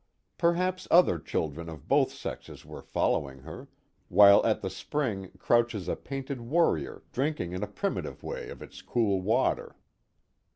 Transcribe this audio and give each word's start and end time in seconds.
Perhaps 0.39 0.87
other 0.89 1.19
children 1.19 1.69
of 1.69 1.87
both 1.87 2.11
sexes 2.11 2.65
were 2.65 2.81
following 2.81 3.41
her, 3.41 3.67
while 4.09 4.43
at 4.47 4.61
the 4.61 4.69
spring 4.71 5.29
crouches 5.37 5.87
a 5.87 5.95
painted 5.95 6.41
warrior 6.41 7.03
drinking 7.11 7.51
in 7.51 7.61
a 7.61 7.67
primitive 7.67 8.23
way 8.23 8.49
of 8.49 8.63
its 8.63 8.81
cool 8.81 9.21
water. 9.21 9.75